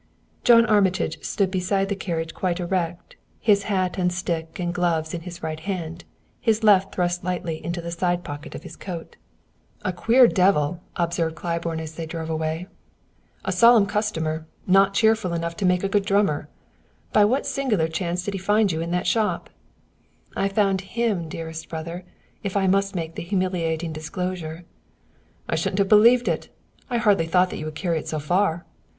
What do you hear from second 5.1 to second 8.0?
in his right hand, his left thrust lightly into the